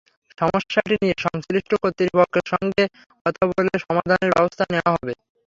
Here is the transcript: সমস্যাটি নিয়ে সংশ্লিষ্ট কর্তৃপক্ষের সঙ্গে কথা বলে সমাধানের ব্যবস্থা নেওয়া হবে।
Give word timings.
সমস্যাটি 0.37 0.93
নিয়ে 1.01 1.15
সংশ্লিষ্ট 1.25 1.71
কর্তৃপক্ষের 1.81 2.45
সঙ্গে 2.53 2.83
কথা 3.25 3.43
বলে 3.49 3.73
সমাধানের 3.85 4.33
ব্যবস্থা 4.33 4.63
নেওয়া 4.69 4.91
হবে। 4.95 5.13